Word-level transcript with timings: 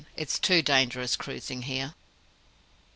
It's 0.17 0.39
too 0.39 0.63
dangerous 0.63 1.15
cruising 1.15 1.61
here." 1.61 1.93